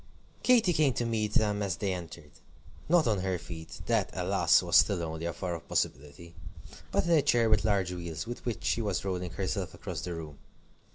Katy 0.41 0.73
came 0.73 0.93
to 0.93 1.05
meet 1.05 1.35
them 1.35 1.61
as 1.61 1.75
they 1.77 1.93
entered. 1.93 2.31
Not 2.89 3.05
on 3.05 3.19
her 3.19 3.37
feet: 3.37 3.81
that, 3.85 4.09
alas! 4.13 4.63
was 4.63 4.75
still 4.77 5.03
only 5.03 5.25
a 5.27 5.31
far 5.31 5.55
off 5.55 5.67
possibility; 5.67 6.33
but 6.91 7.03
in 7.05 7.11
a 7.11 7.21
chair 7.21 7.51
with 7.51 7.63
large 7.63 7.91
wheels, 7.93 8.25
with 8.25 8.43
which 8.43 8.63
she 8.63 8.81
was 8.81 9.05
rolling 9.05 9.29
herself 9.29 9.75
across 9.75 10.01
the 10.01 10.15
room. 10.15 10.39